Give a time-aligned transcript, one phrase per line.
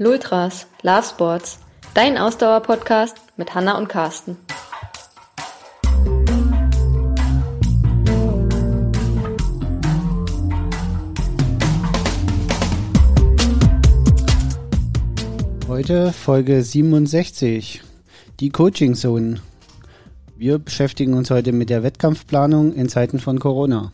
[0.00, 1.58] Lultras, Love Sports,
[1.92, 4.36] dein Ausdauer-Podcast mit Hanna und Carsten.
[15.66, 17.82] Heute Folge 67,
[18.38, 19.40] die Coaching Zone.
[20.36, 23.92] Wir beschäftigen uns heute mit der Wettkampfplanung in Zeiten von Corona.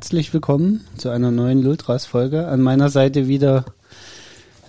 [0.00, 2.48] Herzlich willkommen zu einer neuen Lultras-Folge.
[2.48, 3.66] An meiner Seite wieder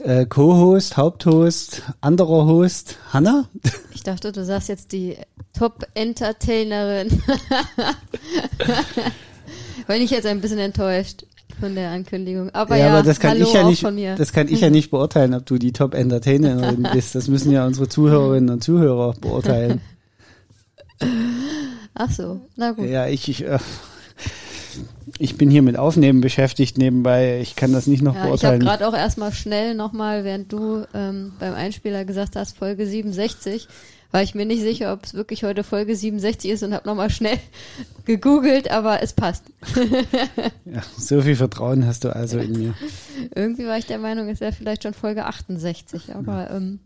[0.03, 3.47] äh, Co-Host, Haupthost, anderer Host, Hanna.
[3.93, 5.15] Ich dachte, du sagst jetzt die
[5.57, 7.07] Top-Entertainerin.
[9.87, 11.25] Bin ich jetzt ein bisschen enttäuscht
[11.61, 12.49] von der Ankündigung.
[12.49, 13.85] Aber ja, ja aber das kann ich ja nicht,
[14.17, 17.15] das kann ich ja nicht beurteilen, ob du die Top-Entertainerin bist.
[17.15, 19.79] Das müssen ja unsere Zuhörerinnen und Zuhörer beurteilen.
[21.93, 22.89] Ach so, na gut.
[22.89, 23.59] Ja, ich, ich äh,
[25.21, 27.39] ich bin hier mit Aufnehmen beschäftigt nebenbei.
[27.41, 28.59] Ich kann das nicht noch ja, beurteilen.
[28.59, 32.87] Ich habe gerade auch erstmal schnell nochmal, während du ähm, beim Einspieler gesagt hast, Folge
[32.87, 33.67] 67,
[34.09, 37.11] war ich mir nicht sicher, ob es wirklich heute Folge 67 ist und habe nochmal
[37.11, 37.37] schnell
[38.05, 39.43] gegoogelt, aber es passt.
[40.65, 42.73] ja, so viel Vertrauen hast du also in mir.
[43.35, 46.79] Irgendwie war ich der Meinung, es wäre vielleicht schon Folge 68, aber ähm,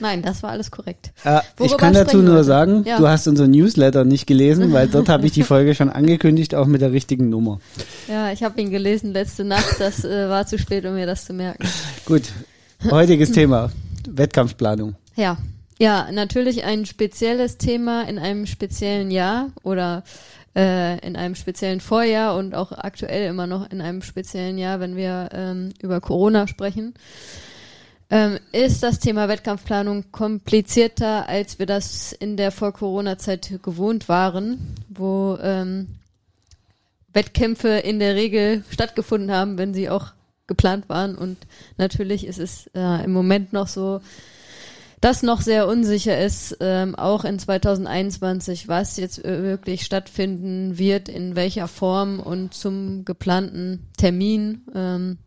[0.00, 1.12] Nein, das war alles korrekt.
[1.24, 2.44] Äh, ich kann dazu nur heute?
[2.44, 2.98] sagen, ja.
[2.98, 6.66] du hast unser Newsletter nicht gelesen, weil dort habe ich die Folge schon angekündigt, auch
[6.66, 7.60] mit der richtigen Nummer.
[8.08, 11.24] Ja, ich habe ihn gelesen letzte Nacht, das äh, war zu spät, um mir das
[11.24, 11.68] zu merken.
[12.04, 12.22] Gut,
[12.90, 13.70] heutiges Thema,
[14.08, 14.96] Wettkampfplanung.
[15.14, 15.38] Ja,
[15.78, 20.04] ja, natürlich ein spezielles Thema in einem speziellen Jahr oder
[20.56, 24.96] äh, in einem speziellen Vorjahr und auch aktuell immer noch in einem speziellen Jahr, wenn
[24.96, 26.94] wir ähm, über Corona sprechen
[28.10, 35.38] ähm, ist das Thema Wettkampfplanung komplizierter, als wir das in der Vor-Corona-Zeit gewohnt waren, wo
[35.40, 35.88] ähm,
[37.12, 40.12] Wettkämpfe in der Regel stattgefunden haben, wenn sie auch
[40.46, 41.16] geplant waren.
[41.16, 41.38] Und
[41.78, 44.00] natürlich ist es äh, im Moment noch so,
[45.00, 51.34] dass noch sehr unsicher ist, ähm, auch in 2021, was jetzt wirklich stattfinden wird, in
[51.34, 54.62] welcher Form und zum geplanten Termin.
[54.74, 55.18] Ähm,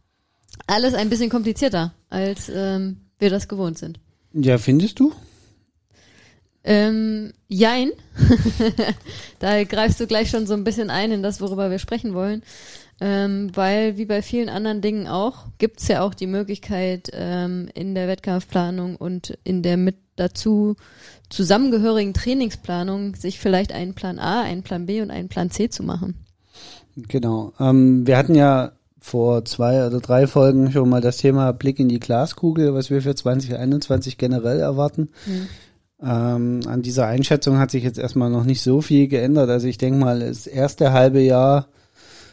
[0.68, 4.00] alles ein bisschen komplizierter, als ähm, wir das gewohnt sind.
[4.34, 5.14] Ja, findest du?
[6.64, 7.92] Ähm, jein.
[9.40, 12.42] da greifst du gleich schon so ein bisschen ein in das, worüber wir sprechen wollen.
[13.02, 17.94] Ähm, weil, wie bei vielen anderen Dingen auch, gibt's ja auch die Möglichkeit, ähm, in
[17.94, 20.76] der Wettkampfplanung und in der mit dazu
[21.30, 25.84] zusammengehörigen Trainingsplanung sich vielleicht einen Plan A, einen Plan B und einen Plan C zu
[25.84, 26.26] machen.
[26.96, 27.52] Genau.
[27.60, 28.72] Ähm, wir hatten ja
[29.06, 33.04] vor zwei oder drei Folgen schon mal das Thema Blick in die Glaskugel, was wir
[33.04, 35.10] für 2021 generell erwarten.
[35.28, 35.48] Mhm.
[36.02, 39.52] Ähm, an dieser Einschätzung hat sich jetzt erstmal noch nicht so viel geändert.
[39.52, 41.68] Also ich denke mal, das erste halbe Jahr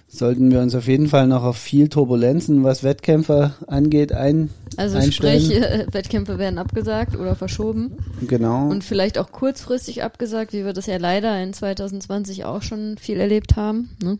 [0.09, 4.97] sollten wir uns auf jeden Fall noch auf viel Turbulenzen, was Wettkämpfe angeht, ein Also
[4.97, 5.43] einstellen.
[5.43, 7.99] sprich, äh, Wettkämpfe werden abgesagt oder verschoben.
[8.27, 8.69] Genau.
[8.69, 13.21] Und vielleicht auch kurzfristig abgesagt, wie wir das ja leider in 2020 auch schon viel
[13.21, 13.91] erlebt haben.
[14.03, 14.19] Ne?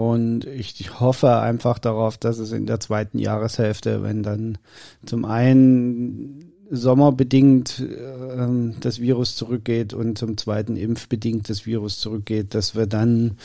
[0.00, 4.56] Und ich hoffe einfach darauf, dass es in der zweiten Jahreshälfte, wenn dann
[5.04, 12.74] zum einen sommerbedingt äh, das Virus zurückgeht und zum zweiten impfbedingt das Virus zurückgeht, dass
[12.74, 13.36] wir dann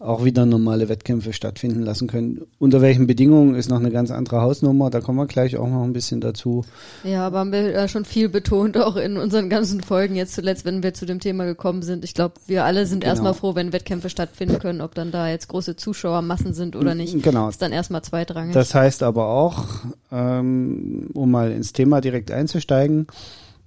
[0.00, 2.46] auch wieder normale Wettkämpfe stattfinden lassen können.
[2.58, 5.84] Unter welchen Bedingungen ist noch eine ganz andere Hausnummer, da kommen wir gleich auch noch
[5.84, 6.64] ein bisschen dazu.
[7.04, 10.64] Ja, aber haben wir ja schon viel betont, auch in unseren ganzen Folgen jetzt zuletzt,
[10.64, 12.02] wenn wir zu dem Thema gekommen sind.
[12.02, 13.12] Ich glaube, wir alle sind genau.
[13.12, 17.22] erstmal froh, wenn Wettkämpfe stattfinden können, ob dann da jetzt große Zuschauermassen sind oder nicht.
[17.22, 17.50] Genau.
[17.50, 18.54] Ist dann erstmal zweitrangig.
[18.54, 19.66] Das heißt aber auch,
[20.10, 23.06] ähm, um mal ins Thema direkt einzusteigen,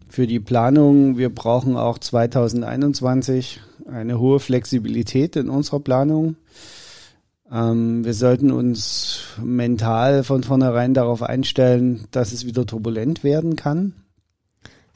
[0.10, 6.36] für die Planung, wir brauchen auch 2021 eine hohe Flexibilität in unserer Planung.
[7.52, 13.94] Ähm, wir sollten uns mental von vornherein darauf einstellen, dass es wieder turbulent werden kann.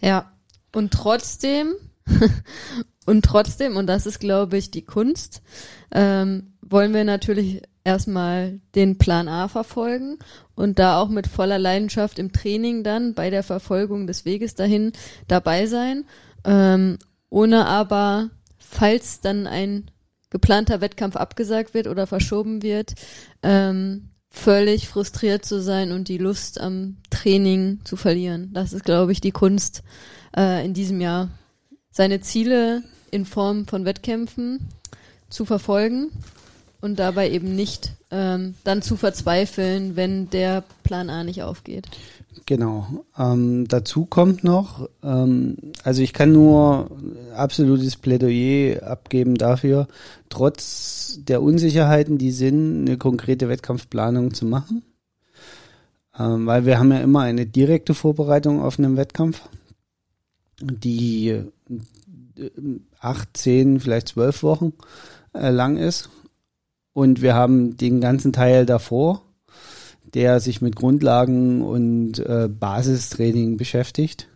[0.01, 0.31] Ja,
[0.74, 1.74] und trotzdem,
[3.06, 5.42] und trotzdem, und das ist, glaube ich, die Kunst,
[5.92, 10.19] ähm, wollen wir natürlich erstmal den Plan A verfolgen
[10.56, 14.92] und da auch mit voller Leidenschaft im Training dann bei der Verfolgung des Weges dahin
[15.28, 16.06] dabei sein,
[16.44, 16.98] ähm,
[17.30, 18.30] ohne aber
[18.69, 19.90] falls dann ein
[20.30, 22.96] geplanter Wettkampf abgesagt wird oder verschoben wird,
[23.44, 28.52] ähm, völlig frustriert zu sein und die Lust am Training zu verlieren.
[28.54, 29.84] Das ist, glaube ich, die Kunst
[30.36, 31.30] äh, in diesem Jahr.
[31.92, 34.68] Seine Ziele in Form von Wettkämpfen
[35.30, 36.12] zu verfolgen
[36.81, 41.88] und dabei eben nicht ähm, dann zu verzweifeln, wenn der Plan A nicht aufgeht.
[42.45, 43.06] Genau.
[43.18, 46.92] Ähm, dazu kommt noch, ähm, also ich kann nur
[47.36, 49.88] absolutes Plädoyer abgeben dafür,
[50.30, 54.84] trotz der Unsicherheiten, die sind, eine konkrete Wettkampfplanung zu machen.
[56.18, 59.42] Ähm, weil wir haben ja immer eine direkte Vorbereitung auf einen Wettkampf,
[60.62, 62.51] die äh,
[63.00, 64.74] acht, zehn, vielleicht zwölf Wochen
[65.34, 66.10] äh, lang ist.
[66.94, 69.22] Und wir haben den ganzen Teil davor,
[70.13, 74.27] der sich mit Grundlagen und äh, Basistraining beschäftigt.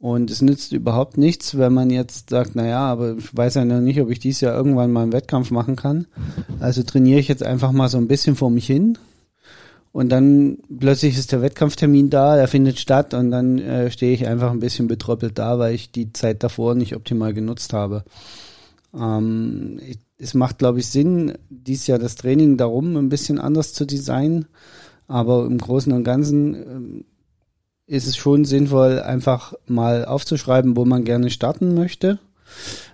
[0.00, 3.64] Und es nützt überhaupt nichts, wenn man jetzt sagt, na ja, aber ich weiß ja
[3.64, 6.06] noch nicht, ob ich dies Jahr irgendwann mal einen Wettkampf machen kann.
[6.60, 8.96] Also trainiere ich jetzt einfach mal so ein bisschen vor mich hin.
[9.90, 14.28] Und dann plötzlich ist der Wettkampftermin da, der findet statt und dann äh, stehe ich
[14.28, 18.04] einfach ein bisschen betröppelt da, weil ich die Zeit davor nicht optimal genutzt habe.
[18.94, 19.80] Ähm,
[20.18, 24.46] es macht, glaube ich, Sinn, dies Jahr das Training darum ein bisschen anders zu designen
[25.08, 27.04] aber im Großen und Ganzen ähm,
[27.86, 32.18] ist es schon sinnvoll, einfach mal aufzuschreiben, wo man gerne starten möchte.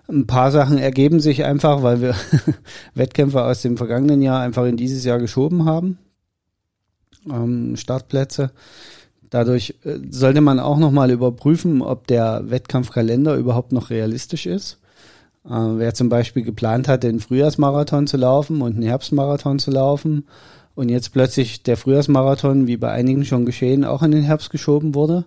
[0.08, 2.14] Ein paar Sachen ergeben sich einfach, weil wir
[2.94, 5.98] Wettkämpfe aus dem vergangenen Jahr einfach in dieses Jahr geschoben haben.
[7.28, 8.52] Ähm, Startplätze.
[9.28, 14.78] Dadurch äh, sollte man auch nochmal überprüfen, ob der Wettkampfkalender überhaupt noch realistisch ist.
[15.44, 20.24] Äh, wer zum Beispiel geplant hat, den Frühjahrsmarathon zu laufen und einen Herbstmarathon zu laufen,
[20.74, 24.94] und jetzt plötzlich der Frühjahrsmarathon, wie bei einigen schon geschehen, auch in den Herbst geschoben
[24.94, 25.24] wurde,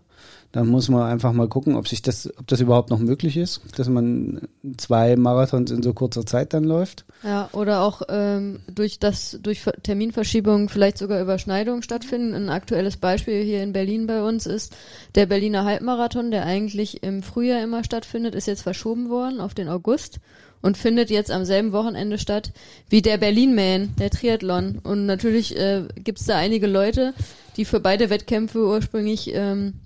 [0.58, 3.62] dann muss man einfach mal gucken, ob sich das, ob das überhaupt noch möglich ist,
[3.78, 7.06] dass man zwei Marathons in so kurzer Zeit dann läuft.
[7.24, 12.34] Ja, oder auch ähm, durch das, durch Terminverschiebungen vielleicht sogar Überschneidungen stattfinden.
[12.34, 14.76] Ein aktuelles Beispiel hier in Berlin bei uns ist
[15.14, 19.70] der Berliner Halbmarathon, der eigentlich im Frühjahr immer stattfindet, ist jetzt verschoben worden auf den
[19.70, 20.20] August
[20.64, 22.52] und findet jetzt am selben Wochenende statt
[22.90, 24.80] wie der Berlin Man, der Triathlon.
[24.80, 27.14] Und natürlich äh, gibt es da einige Leute,
[27.58, 29.82] die für beide Wettkämpfe ursprünglich ähm,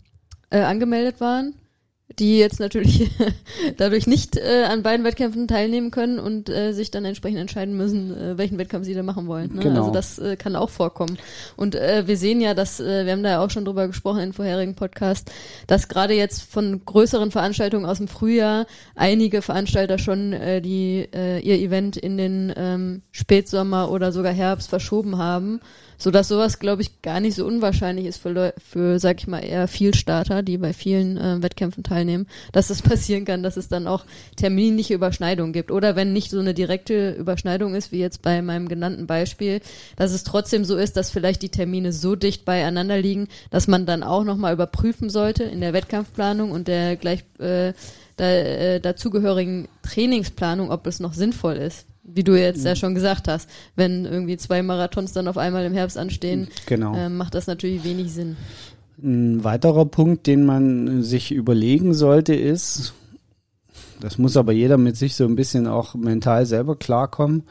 [0.52, 1.56] äh, angemeldet waren
[2.20, 3.10] die jetzt natürlich
[3.78, 8.16] dadurch nicht äh, an beiden Wettkämpfen teilnehmen können und äh, sich dann entsprechend entscheiden müssen,
[8.16, 9.56] äh, welchen Wettkampf sie da machen wollen.
[9.56, 9.62] Ne?
[9.62, 9.80] Genau.
[9.80, 11.18] Also das äh, kann auch vorkommen.
[11.56, 14.20] Und äh, wir sehen ja, dass, äh, wir haben da ja auch schon drüber gesprochen
[14.20, 15.32] in vorherigen Podcast,
[15.68, 18.66] dass gerade jetzt von größeren Veranstaltungen aus dem Frühjahr
[18.96, 24.70] einige Veranstalter schon äh, die äh, ihr Event in den ähm, Spätsommer oder sogar Herbst
[24.70, 25.60] verschoben haben
[26.02, 29.28] so dass sowas, glaube ich, gar nicht so unwahrscheinlich ist für, Leu für sag ich
[29.28, 33.68] mal, eher Vielstarter, die bei vielen äh, Wettkämpfen teilnehmen, dass es passieren kann, dass es
[33.68, 34.06] dann auch
[34.36, 35.70] terminliche Überschneidungen gibt.
[35.70, 39.62] Oder wenn nicht so eine direkte Überschneidung ist, wie jetzt bei meinem genannten Beispiel,
[39.96, 43.86] dass es trotzdem so ist, dass vielleicht die Termine so dicht beieinander liegen, dass man
[43.86, 47.74] dann auch nochmal überprüfen sollte in der Wettkampfplanung und der gleich äh,
[48.18, 53.28] da, äh, dazugehörigen Trainingsplanung, ob es noch sinnvoll ist wie du jetzt ja schon gesagt
[53.28, 56.96] hast, wenn irgendwie zwei Marathons dann auf einmal im Herbst anstehen, genau.
[56.96, 58.38] äh, macht das natürlich wenig Sinn.
[59.02, 62.94] Ein weiterer Punkt, den man sich überlegen sollte, ist,
[64.00, 67.44] das muss aber jeder mit sich so ein bisschen auch mental selber klarkommen,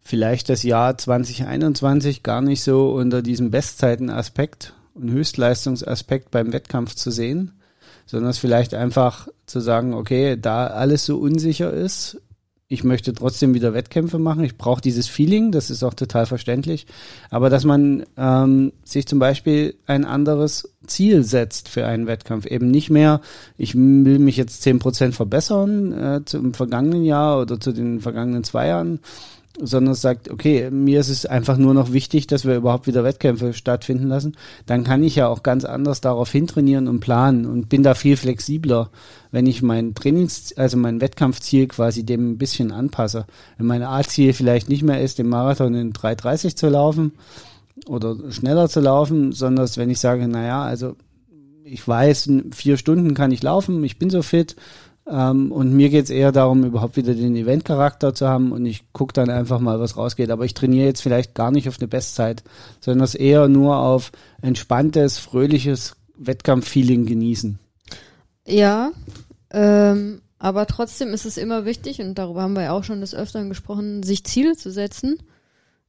[0.00, 7.10] vielleicht das Jahr 2021 gar nicht so unter diesem Bestzeitenaspekt und Höchstleistungsaspekt beim Wettkampf zu
[7.10, 7.52] sehen,
[8.06, 12.20] sondern es vielleicht einfach zu sagen, okay, da alles so unsicher ist,
[12.70, 14.44] ich möchte trotzdem wieder Wettkämpfe machen.
[14.44, 16.86] Ich brauche dieses Feeling, das ist auch total verständlich.
[17.30, 22.44] Aber dass man ähm, sich zum Beispiel ein anderes Ziel setzt für einen Wettkampf.
[22.44, 23.22] Eben nicht mehr,
[23.56, 28.44] ich will mich jetzt zehn Prozent verbessern äh, zum vergangenen Jahr oder zu den vergangenen
[28.44, 29.00] zwei Jahren,
[29.60, 33.52] sondern sagt, okay, mir ist es einfach nur noch wichtig, dass wir überhaupt wieder Wettkämpfe
[33.52, 34.36] stattfinden lassen,
[34.66, 38.16] dann kann ich ja auch ganz anders darauf hintrainieren und planen und bin da viel
[38.16, 38.90] flexibler,
[39.30, 43.26] wenn ich mein Trainings, also mein Wettkampfziel quasi dem ein bisschen anpasse.
[43.56, 47.12] Wenn mein A-Ziel vielleicht nicht mehr ist, den Marathon in 3,30 zu laufen
[47.86, 50.96] oder schneller zu laufen, sondern wenn ich sage, naja, also
[51.64, 54.56] ich weiß, vier Stunden kann ich laufen, ich bin so fit,
[55.10, 59.12] ähm, und mir geht's eher darum, überhaupt wieder den Eventcharakter zu haben und ich gucke
[59.12, 60.30] dann einfach mal, was rausgeht.
[60.30, 62.42] Aber ich trainiere jetzt vielleicht gar nicht auf eine Bestzeit,
[62.80, 64.12] sondern es eher nur auf
[64.42, 67.58] entspanntes, fröhliches Wettkampffeeling genießen.
[68.46, 68.92] Ja,
[69.50, 73.14] ähm, aber trotzdem ist es immer wichtig, und darüber haben wir ja auch schon des
[73.14, 75.18] Öfteren gesprochen, sich Ziele zu setzen.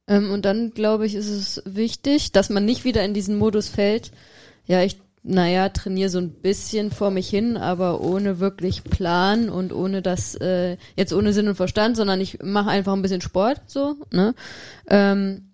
[0.08, 3.68] Ähm, und dann, glaube ich, ist es wichtig, dass man nicht wieder in diesen Modus
[3.68, 4.12] fällt,
[4.66, 9.72] ja, ich naja, trainiere so ein bisschen vor mich hin, aber ohne wirklich Plan und
[9.72, 13.62] ohne das, äh, jetzt ohne Sinn und Verstand, sondern ich mache einfach ein bisschen Sport,
[13.66, 14.34] so, ne?
[14.88, 15.46] Ähm,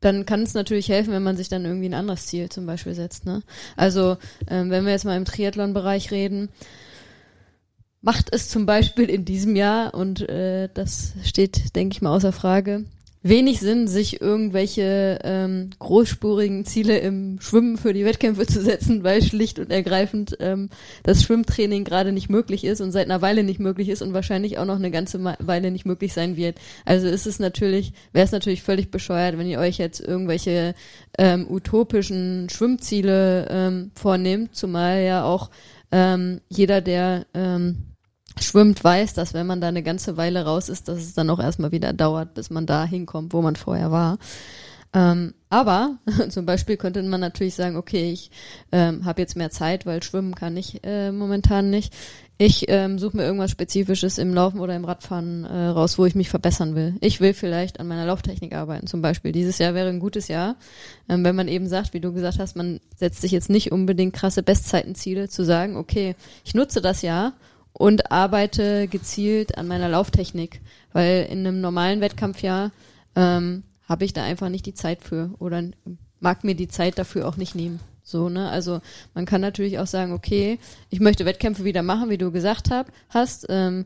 [0.00, 2.94] dann kann es natürlich helfen, wenn man sich dann irgendwie ein anderes Ziel zum Beispiel
[2.94, 3.42] setzt, ne?
[3.76, 4.16] Also,
[4.48, 6.50] ähm, wenn wir jetzt mal im Triathlon-Bereich reden,
[8.00, 12.30] macht es zum Beispiel in diesem Jahr, und äh, das steht, denke ich mal, außer
[12.30, 12.84] Frage,
[13.28, 19.22] wenig Sinn, sich irgendwelche ähm, großspurigen Ziele im Schwimmen für die Wettkämpfe zu setzen, weil
[19.22, 20.70] schlicht und ergreifend ähm,
[21.02, 24.58] das Schwimmtraining gerade nicht möglich ist und seit einer Weile nicht möglich ist und wahrscheinlich
[24.58, 26.58] auch noch eine ganze Weile nicht möglich sein wird.
[26.84, 30.74] Also ist es natürlich, wäre es natürlich völlig bescheuert, wenn ihr euch jetzt irgendwelche
[31.18, 35.50] ähm, utopischen Schwimmziele ähm, vornehmt, zumal ja auch
[35.92, 37.95] ähm, jeder, der ähm,
[38.38, 41.40] schwimmt, weiß, dass wenn man da eine ganze Weile raus ist, dass es dann auch
[41.40, 44.18] erstmal wieder dauert, bis man da hinkommt, wo man vorher war.
[44.96, 45.98] Ähm, aber
[46.30, 48.30] zum Beispiel könnte man natürlich sagen, okay, ich
[48.72, 51.94] ähm, habe jetzt mehr Zeit, weil schwimmen kann ich äh, momentan nicht.
[52.38, 56.14] Ich ähm, suche mir irgendwas Spezifisches im Laufen oder im Radfahren äh, raus, wo ich
[56.14, 56.94] mich verbessern will.
[57.00, 59.32] Ich will vielleicht an meiner Lauftechnik arbeiten, zum Beispiel.
[59.32, 60.56] Dieses Jahr wäre ein gutes Jahr,
[61.08, 64.14] ähm, wenn man eben sagt, wie du gesagt hast, man setzt sich jetzt nicht unbedingt
[64.14, 66.14] krasse Bestzeitenziele, zu sagen, okay,
[66.44, 67.32] ich nutze das Jahr
[67.76, 70.60] und arbeite gezielt an meiner Lauftechnik,
[70.92, 72.70] weil in einem normalen Wettkampfjahr
[73.14, 75.62] ähm, habe ich da einfach nicht die Zeit für oder
[76.18, 77.80] mag mir die Zeit dafür auch nicht nehmen.
[78.02, 78.48] So, ne?
[78.48, 78.80] Also
[79.14, 82.90] man kann natürlich auch sagen, okay, ich möchte Wettkämpfe wieder machen, wie du gesagt hab,
[83.10, 83.46] hast.
[83.50, 83.84] Ähm,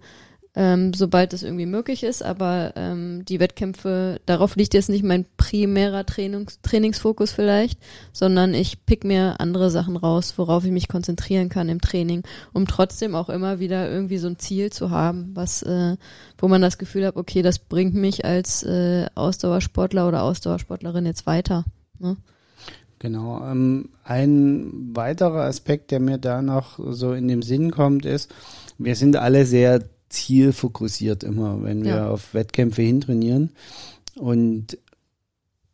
[0.57, 2.23] ähm, sobald es irgendwie möglich ist.
[2.23, 7.79] Aber ähm, die Wettkämpfe, darauf liegt jetzt nicht mein primärer Trainings Trainingsfokus vielleicht,
[8.13, 12.67] sondern ich pick mir andere Sachen raus, worauf ich mich konzentrieren kann im Training, um
[12.67, 15.97] trotzdem auch immer wieder irgendwie so ein Ziel zu haben, was, äh,
[16.39, 21.27] wo man das Gefühl hat, okay, das bringt mich als äh, Ausdauersportler oder Ausdauersportlerin jetzt
[21.27, 21.65] weiter.
[21.99, 22.17] Ne?
[22.99, 23.43] Genau.
[23.47, 28.33] Ähm, ein weiterer Aspekt, der mir da noch so in dem Sinn kommt, ist,
[28.79, 29.81] wir sind alle sehr
[30.11, 32.11] zielfokussiert immer, wenn wir ja.
[32.11, 33.53] auf Wettkämpfe hintrainieren.
[34.17, 34.79] Und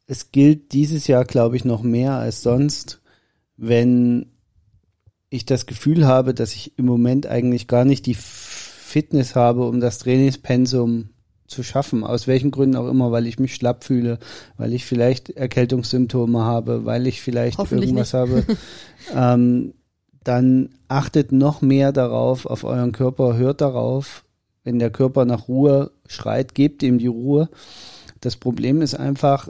[0.06, 3.00] es gilt dieses Jahr, glaube ich, noch mehr als sonst,
[3.56, 4.26] wenn
[5.30, 9.80] ich das Gefühl habe, dass ich im Moment eigentlich gar nicht die Fitness habe, um
[9.80, 11.10] das Trainingspensum
[11.46, 14.18] zu schaffen, aus welchen Gründen auch immer, weil ich mich schlapp fühle,
[14.56, 18.14] weil ich vielleicht Erkältungssymptome habe, weil ich vielleicht irgendwas nicht.
[18.14, 18.44] habe,
[19.14, 19.74] ähm,
[20.24, 24.24] dann achtet noch mehr darauf, auf euren Körper, hört darauf,
[24.66, 27.48] wenn der Körper nach Ruhe schreit, gebt ihm die Ruhe.
[28.20, 29.48] Das Problem ist einfach,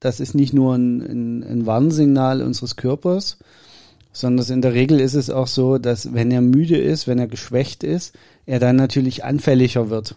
[0.00, 3.38] das ist nicht nur ein, ein, ein Warnsignal unseres Körpers,
[4.12, 7.26] sondern in der Regel ist es auch so, dass wenn er müde ist, wenn er
[7.26, 8.14] geschwächt ist,
[8.44, 10.16] er dann natürlich anfälliger wird.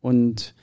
[0.00, 0.54] Und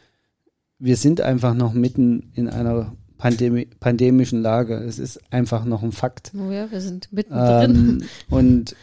[0.79, 4.75] wir sind einfach noch mitten in einer Pandemie, pandemischen Lage.
[4.75, 6.31] Es ist einfach noch ein Fakt.
[6.33, 7.75] Oh ja, wir sind mittendrin.
[7.75, 8.75] Ähm, und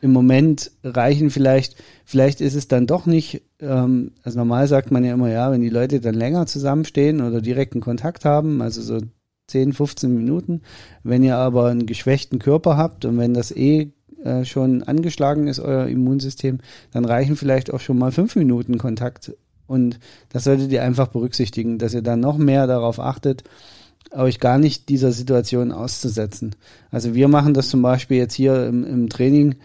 [0.00, 5.04] im Moment reichen vielleicht, vielleicht ist es dann doch nicht, ähm, also normal sagt man
[5.04, 9.00] ja immer, ja, wenn die Leute dann länger zusammenstehen oder direkten Kontakt haben, also so
[9.48, 10.62] 10, 15 Minuten.
[11.02, 15.60] Wenn ihr aber einen geschwächten Körper habt und wenn das eh äh, schon angeschlagen ist,
[15.60, 16.58] euer Immunsystem,
[16.92, 19.32] dann reichen vielleicht auch schon mal fünf Minuten Kontakt.
[19.66, 19.98] Und
[20.30, 23.44] das solltet ihr einfach berücksichtigen, dass ihr dann noch mehr darauf achtet,
[24.12, 26.54] euch gar nicht dieser Situation auszusetzen.
[26.90, 29.56] Also wir machen das zum Beispiel jetzt hier im, im Training,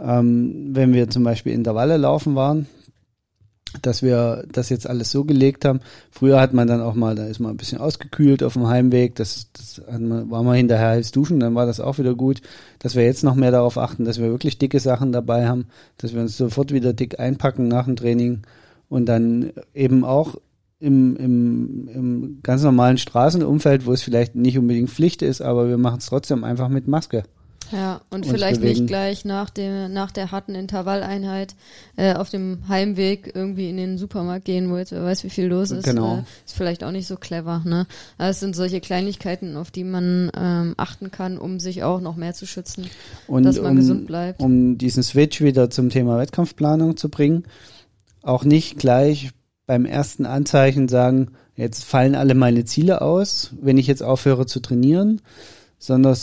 [0.00, 2.66] ähm, wenn wir zum Beispiel Intervalle laufen waren,
[3.82, 5.80] dass wir das jetzt alles so gelegt haben.
[6.10, 9.14] Früher hat man dann auch mal, da ist man ein bisschen ausgekühlt auf dem Heimweg,
[9.14, 12.40] das, das man, war man hinterher heiß duschen, dann war das auch wieder gut,
[12.78, 15.66] dass wir jetzt noch mehr darauf achten, dass wir wirklich dicke Sachen dabei haben,
[15.98, 18.42] dass wir uns sofort wieder dick einpacken nach dem Training
[18.88, 20.36] und dann eben auch
[20.80, 25.78] im, im, im ganz normalen Straßenumfeld, wo es vielleicht nicht unbedingt Pflicht ist, aber wir
[25.78, 27.24] machen es trotzdem einfach mit Maske.
[27.74, 28.80] Ja, und vielleicht bewegen.
[28.80, 31.56] nicht gleich nach dem, nach der harten Intervalleinheit
[31.96, 35.46] äh, auf dem Heimweg irgendwie in den Supermarkt gehen, wo jetzt wer weiß, wie viel
[35.46, 35.84] los ist.
[35.84, 36.18] Genau.
[36.18, 37.86] Äh, ist vielleicht auch nicht so clever, ne?
[38.16, 42.14] Aber es sind solche Kleinigkeiten, auf die man ähm, achten kann, um sich auch noch
[42.14, 42.88] mehr zu schützen,
[43.26, 44.40] und dass man um, gesund bleibt.
[44.40, 47.44] Um diesen Switch wieder zum Thema Wettkampfplanung zu bringen,
[48.22, 49.30] auch nicht gleich
[49.66, 54.60] beim ersten Anzeichen sagen, jetzt fallen alle meine Ziele aus, wenn ich jetzt aufhöre zu
[54.60, 55.22] trainieren,
[55.78, 56.16] sondern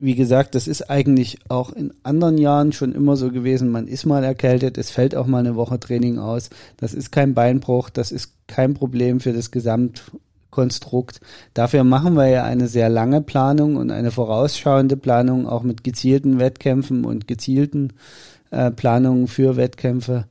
[0.00, 3.70] wie gesagt, das ist eigentlich auch in anderen Jahren schon immer so gewesen.
[3.70, 6.48] Man ist mal erkältet, es fällt auch mal eine Woche Training aus.
[6.78, 11.20] Das ist kein Beinbruch, das ist kein Problem für das Gesamtkonstrukt.
[11.52, 16.40] Dafür machen wir ja eine sehr lange Planung und eine vorausschauende Planung, auch mit gezielten
[16.40, 17.92] Wettkämpfen und gezielten
[18.50, 20.24] äh, Planungen für Wettkämpfe.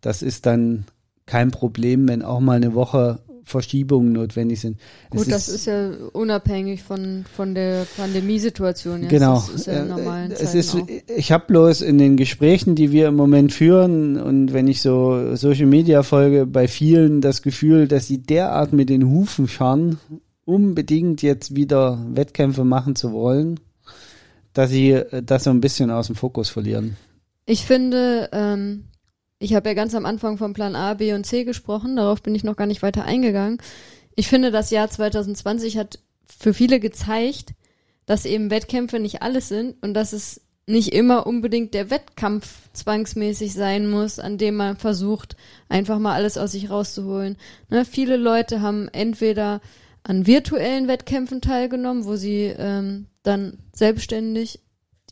[0.00, 0.84] Das ist dann
[1.26, 3.18] kein Problem, wenn auch mal eine Woche
[3.48, 4.78] Verschiebungen notwendig sind.
[5.10, 9.04] Gut, es das ist, ist, ja unabhängig von, von der Pandemiesituation.
[9.04, 9.08] Ja.
[9.08, 9.34] Genau.
[9.34, 10.76] Das ist ja in normalen es ist,
[11.16, 15.34] ich habe bloß in den Gesprächen, die wir im Moment führen und wenn ich so
[15.34, 19.98] Social Media folge, bei vielen das Gefühl, dass sie derart mit den Hufen scharren,
[20.44, 23.60] unbedingt jetzt wieder Wettkämpfe machen zu wollen,
[24.52, 26.96] dass sie das so ein bisschen aus dem Fokus verlieren.
[27.46, 28.84] Ich finde, ähm,
[29.38, 32.34] ich habe ja ganz am Anfang von Plan A, B und C gesprochen, darauf bin
[32.34, 33.58] ich noch gar nicht weiter eingegangen.
[34.16, 37.54] ich finde, das Jahr 2020 hat für viele gezeigt,
[38.06, 43.54] dass eben Wettkämpfe nicht alles sind und dass es nicht immer unbedingt der Wettkampf zwangsmäßig
[43.54, 45.36] sein muss, an dem man versucht,
[45.68, 47.36] einfach mal alles aus sich rauszuholen.
[47.70, 49.60] Ne, viele Leute haben entweder
[50.02, 54.60] an virtuellen Wettkämpfen teilgenommen, wo sie ähm, dann selbstständig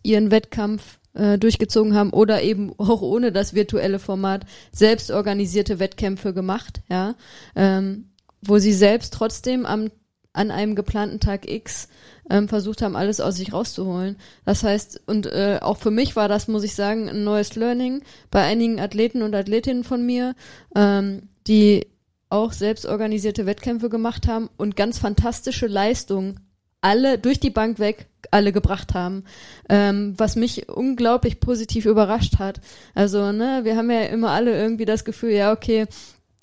[0.03, 6.33] ihren Wettkampf äh, durchgezogen haben oder eben auch ohne das virtuelle Format selbst organisierte Wettkämpfe
[6.35, 7.15] gemacht, ja,
[7.55, 8.11] ähm,
[8.43, 9.91] wo sie selbst trotzdem am
[10.37, 11.89] an einem geplanten Tag X
[12.29, 14.17] ähm, versucht haben, alles aus sich rauszuholen.
[14.45, 18.03] Das heißt, und äh, auch für mich war das, muss ich sagen, ein neues Learning
[18.31, 20.35] bei einigen Athleten und Athletinnen von mir,
[20.75, 21.87] ähm, die
[22.29, 26.41] auch selbst organisierte Wettkämpfe gemacht haben und ganz fantastische Leistungen
[26.87, 29.25] alle durch die Bank weg alle gebracht haben,
[29.69, 32.61] ähm, was mich unglaublich positiv überrascht hat.
[32.95, 35.87] Also ne, wir haben ja immer alle irgendwie das Gefühl, ja okay,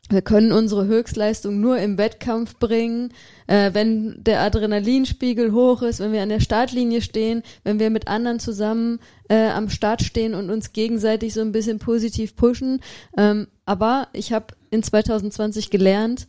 [0.09, 3.13] wir können unsere Höchstleistung nur im Wettkampf bringen,
[3.47, 8.07] äh, wenn der Adrenalinspiegel hoch ist, wenn wir an der Startlinie stehen, wenn wir mit
[8.09, 12.81] anderen zusammen äh, am Start stehen und uns gegenseitig so ein bisschen positiv pushen.
[13.17, 16.27] Ähm, aber ich habe in 2020 gelernt,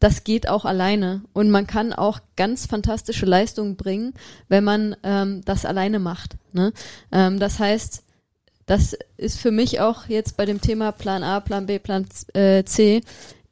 [0.00, 4.14] das geht auch alleine und man kann auch ganz fantastische Leistungen bringen,
[4.48, 6.36] wenn man ähm, das alleine macht.
[6.52, 6.72] Ne?
[7.12, 8.02] Ähm, das heißt,
[8.66, 12.64] das ist für mich auch jetzt bei dem Thema Plan A, Plan B, Plan äh,
[12.64, 13.02] C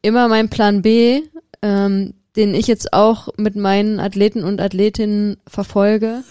[0.02, 1.22] immer mein Plan B,
[1.62, 6.25] ähm, den ich jetzt auch mit meinen Athleten und Athletinnen verfolge,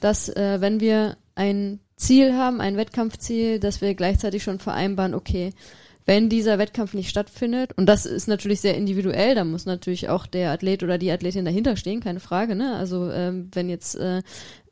[0.00, 5.52] dass äh, wenn wir ein Ziel haben, ein Wettkampfziel, dass wir gleichzeitig schon vereinbaren, okay,
[6.06, 10.26] wenn dieser Wettkampf nicht stattfindet, und das ist natürlich sehr individuell, da muss natürlich auch
[10.26, 12.76] der Athlet oder die Athletin dahinter stehen, keine Frage, ne?
[12.76, 14.22] Also ähm, wenn jetzt äh,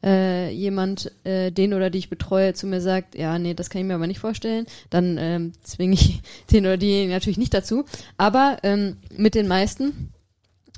[0.05, 3.81] äh, jemand, äh, den oder die ich betreue, zu mir sagt, ja, nee, das kann
[3.81, 6.21] ich mir aber nicht vorstellen, dann ähm, zwinge ich
[6.53, 7.85] den oder die natürlich nicht dazu.
[8.17, 10.13] Aber ähm, mit den meisten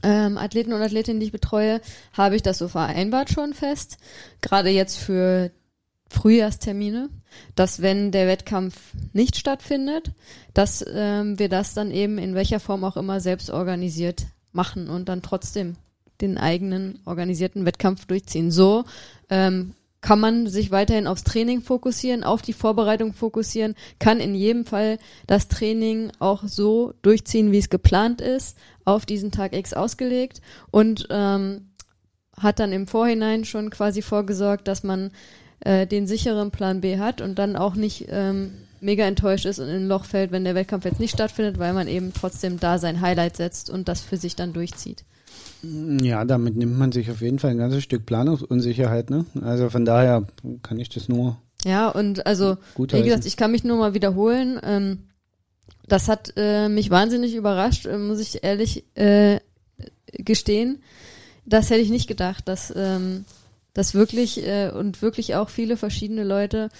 [0.03, 1.81] ähm, Athleten und Athletinnen, die ich betreue,
[2.13, 3.97] habe ich das so vereinbart schon fest.
[4.43, 5.51] Gerade jetzt für
[6.15, 7.11] Frühjahrstermine,
[7.55, 8.77] dass wenn der Wettkampf
[9.13, 10.13] nicht stattfindet,
[10.55, 15.09] dass ähm, wir das dann eben in welcher Form auch immer selbst organisiert machen und
[15.09, 15.77] dann trotzdem
[16.21, 18.51] den eigenen organisierten Wettkampf durchziehen.
[18.51, 18.85] So
[19.29, 24.67] ähm, kann man sich weiterhin aufs Training fokussieren, auf die Vorbereitung fokussieren, kann in jedem
[24.67, 30.43] Fall das Training auch so durchziehen, wie es geplant ist, auf diesen Tag X ausgelegt
[30.71, 31.71] und ähm,
[32.37, 35.11] hat dann im Vorhinein schon quasi vorgesorgt, dass man
[35.65, 39.69] äh, den sicheren Plan B hat und dann auch nicht ähm, mega enttäuscht ist und
[39.69, 42.79] in ein Loch fällt, wenn der Wettkampf jetzt nicht stattfindet, weil man eben trotzdem da
[42.79, 45.05] sein Highlight setzt und das für sich dann durchzieht.
[46.03, 49.09] Ja, damit nimmt man sich auf jeden Fall ein ganzes Stück Planungsunsicherheit.
[49.09, 49.25] Ne?
[49.41, 50.25] Also von daher
[50.63, 51.39] kann ich das nur.
[51.65, 54.61] Ja, und also, wie gesagt, ich kann mich nur mal wiederholen.
[54.63, 54.99] Ähm,
[55.89, 59.41] das hat äh, mich wahnsinnig überrascht, äh, muss ich ehrlich äh,
[60.13, 60.83] gestehen.
[61.47, 63.25] Das hätte ich nicht gedacht, dass ähm,
[63.75, 66.71] dass wirklich äh, und wirklich auch viele verschiedene Leute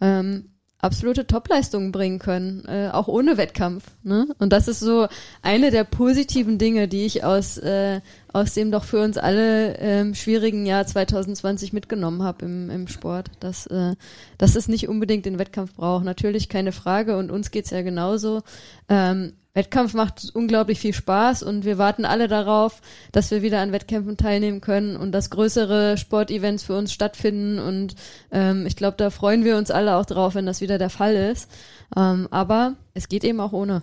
[0.00, 0.50] ähm,
[0.82, 3.84] absolute Topleistungen bringen können, äh, auch ohne Wettkampf.
[4.02, 4.28] Ne?
[4.38, 5.08] Und das ist so
[5.42, 8.00] eine der positiven Dinge, die ich aus, äh,
[8.32, 13.30] aus dem doch für uns alle ähm, schwierigen Jahr 2020 mitgenommen habe im, im Sport,
[13.40, 13.94] dass, äh,
[14.38, 16.04] dass es nicht unbedingt den Wettkampf braucht.
[16.04, 18.42] Natürlich keine Frage und uns geht's ja genauso.
[18.88, 23.72] Ähm, Wettkampf macht unglaublich viel Spaß und wir warten alle darauf, dass wir wieder an
[23.72, 27.96] Wettkämpfen teilnehmen können und dass größere Sportevents für uns stattfinden und
[28.30, 31.16] ähm, ich glaube, da freuen wir uns alle auch drauf, wenn das wieder der Fall
[31.16, 31.50] ist.
[31.96, 33.82] Ähm, aber es geht eben auch ohne.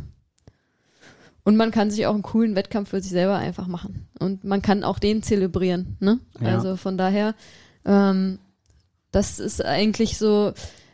[1.44, 4.08] Und man kann sich auch einen coolen Wettkampf für sich selber einfach machen.
[4.20, 5.96] Und man kann auch den zelebrieren.
[6.02, 6.20] Ne?
[6.42, 6.56] Ja.
[6.56, 7.36] Also von daher,
[7.86, 8.40] ähm,
[9.12, 10.54] das ist eigentlich so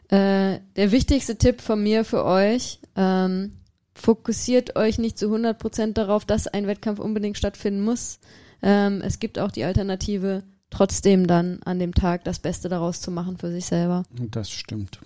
[0.10, 2.80] äh, der wichtigste Tipp von mir für euch.
[2.96, 3.54] Ähm,
[3.94, 8.20] fokussiert euch nicht zu 100% darauf, dass ein Wettkampf unbedingt stattfinden muss.
[8.62, 13.12] Ähm, es gibt auch die Alternative, trotzdem dann an dem Tag das Beste daraus zu
[13.12, 14.04] machen für sich selber.
[14.32, 15.00] Das stimmt.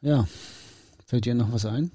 [0.00, 0.26] Ja,
[1.06, 1.92] fällt dir noch was ein?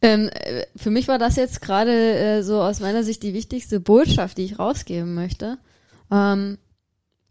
[0.00, 3.80] Ähm, äh, für mich war das jetzt gerade äh, so aus meiner Sicht die wichtigste
[3.80, 5.58] Botschaft, die ich rausgeben möchte.
[6.10, 6.58] Ähm,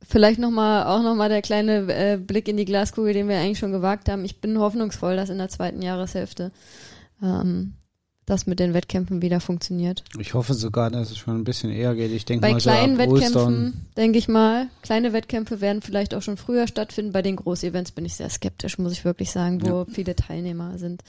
[0.10, 3.74] Vielleicht nochmal, auch nochmal der kleine äh, Blick in die Glaskugel, den wir eigentlich schon
[3.74, 4.24] gewagt haben.
[4.24, 6.54] Ich bin hoffnungsvoll, dass in der zweiten Jahreshälfte
[7.22, 7.74] ähm,
[8.28, 10.04] das mit den Wettkämpfen wieder funktioniert.
[10.20, 12.12] Ich hoffe sogar, dass es schon ein bisschen eher geht.
[12.12, 16.22] Ich denke Bei mal kleinen so Wettkämpfen, denke ich mal, kleine Wettkämpfe werden vielleicht auch
[16.22, 17.14] schon früher stattfinden.
[17.14, 19.86] Bei den Großevents bin ich sehr skeptisch, muss ich wirklich sagen, wo ja.
[19.90, 21.04] viele Teilnehmer sind.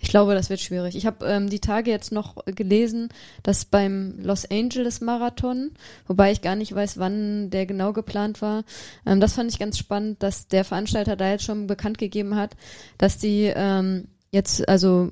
[0.00, 0.96] Ich glaube, das wird schwierig.
[0.96, 3.10] Ich habe ähm, die Tage jetzt noch gelesen,
[3.42, 5.72] dass beim Los Angeles Marathon,
[6.06, 8.64] wobei ich gar nicht weiß, wann der genau geplant war,
[9.04, 12.56] ähm, das fand ich ganz spannend, dass der Veranstalter da jetzt schon bekannt gegeben hat,
[12.96, 15.10] dass die ähm, jetzt also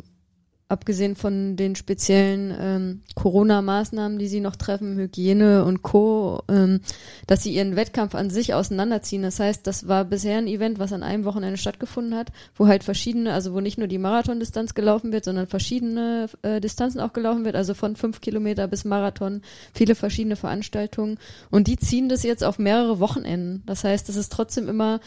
[0.70, 6.80] abgesehen von den speziellen ähm, Corona-Maßnahmen, die sie noch treffen, Hygiene und Co., ähm,
[7.26, 9.22] dass sie ihren Wettkampf an sich auseinanderziehen.
[9.22, 12.85] Das heißt, das war bisher ein Event, was an einem Wochenende stattgefunden hat, wo halt
[12.85, 17.44] verschiedene, also wo nicht nur die Marathondistanz gelaufen wird, sondern verschiedene äh, Distanzen auch gelaufen
[17.44, 19.42] wird, also von fünf Kilometer bis Marathon,
[19.74, 21.18] viele verschiedene Veranstaltungen.
[21.50, 23.64] Und die ziehen das jetzt auf mehrere Wochenenden.
[23.66, 25.00] Das heißt, das ist trotzdem immer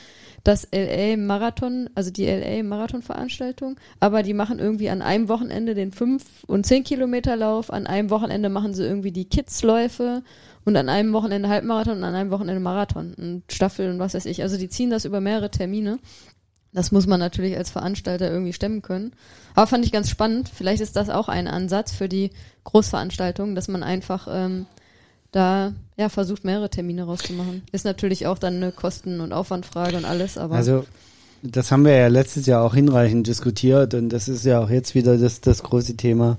[0.43, 5.73] das LA Marathon, also die LA Marathon Veranstaltung, aber die machen irgendwie an einem Wochenende
[5.73, 10.21] den 5 und 10 Kilometer Lauf, an einem Wochenende machen sie irgendwie die Kids-Läufe
[10.65, 14.25] und an einem Wochenende Halbmarathon und an einem Wochenende Marathon und Staffel und was weiß
[14.25, 14.41] ich.
[14.41, 15.99] Also die ziehen das über mehrere Termine.
[16.73, 19.11] Das muss man natürlich als Veranstalter irgendwie stemmen können.
[19.53, 20.49] Aber fand ich ganz spannend.
[20.53, 22.31] Vielleicht ist das auch ein Ansatz für die
[22.63, 24.65] Großveranstaltungen, dass man einfach ähm,
[25.33, 27.63] da ja versucht, mehrere Termine rauszumachen.
[27.71, 30.55] Ist natürlich auch dann eine Kosten- und Aufwandfrage und alles, aber.
[30.55, 30.85] Also
[31.41, 34.95] das haben wir ja letztes Jahr auch hinreichend diskutiert und das ist ja auch jetzt
[34.95, 36.37] wieder das, das große Thema.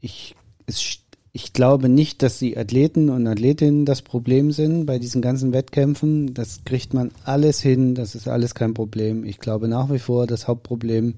[0.00, 0.34] Ich,
[0.66, 0.98] es,
[1.32, 6.32] ich glaube nicht, dass die Athleten und Athletinnen das Problem sind bei diesen ganzen Wettkämpfen.
[6.32, 9.24] Das kriegt man alles hin, das ist alles kein Problem.
[9.24, 11.16] Ich glaube nach wie vor, das Hauptproblem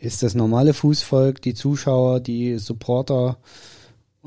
[0.00, 3.38] ist das normale Fußvolk, die Zuschauer, die Supporter,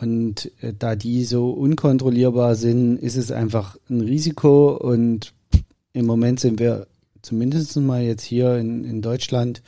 [0.01, 4.75] und äh, da die so unkontrollierbar sind, ist es einfach ein Risiko.
[4.75, 5.33] Und
[5.93, 6.87] im Moment sind wir
[7.21, 9.61] zumindest mal jetzt hier in, in Deutschland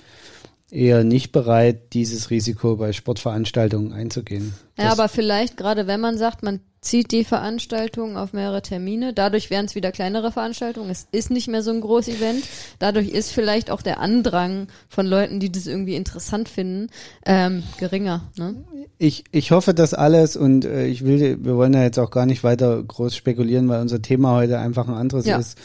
[0.71, 4.53] eher nicht bereit, dieses Risiko bei Sportveranstaltungen einzugehen.
[4.77, 9.13] Ja, aber vielleicht gerade wenn man sagt, man zieht die Veranstaltung auf mehrere Termine.
[9.13, 10.89] Dadurch werden es wieder kleinere Veranstaltungen.
[10.89, 12.43] Es ist nicht mehr so ein großes Event.
[12.79, 16.89] Dadurch ist vielleicht auch der Andrang von Leuten, die das irgendwie interessant finden,
[17.25, 18.29] ähm, geringer.
[18.37, 18.55] Ne?
[18.97, 22.25] Ich, ich hoffe, dass alles und äh, ich will, wir wollen ja jetzt auch gar
[22.25, 25.37] nicht weiter groß spekulieren, weil unser Thema heute einfach ein anderes ja.
[25.37, 25.57] ist.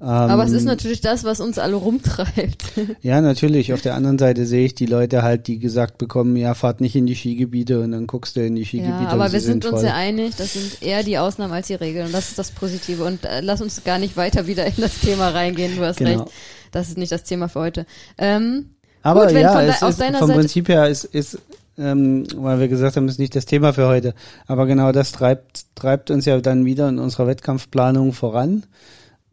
[0.00, 2.64] Ähm, Aber es ist natürlich das, was uns alle rumtreibt.
[3.02, 3.72] Ja, natürlich.
[3.72, 6.94] Auf der anderen Seite sehe ich die Leute halt, die gesagt bekommen, ja, fahrt nicht
[6.94, 9.04] in die Skigebiete und dann guckst du in die Skigebiete.
[9.04, 11.74] Ja, aber wir sind, sind uns ja einig, das sind eher die Ausnahmen als die
[11.74, 13.04] Regeln und das ist das Positive.
[13.04, 16.22] Und äh, lass uns gar nicht weiter wieder in das Thema reingehen, du hast genau.
[16.22, 16.32] recht.
[16.70, 17.86] Das ist nicht das Thema für heute.
[18.18, 18.70] Ähm,
[19.02, 21.38] aber gut, ja, ist, vom Seite Prinzip her ist, ist
[21.78, 24.14] ähm, weil wir gesagt haben, ist nicht das Thema für heute.
[24.46, 28.64] Aber genau das treibt, treibt uns ja dann wieder in unserer Wettkampfplanung voran.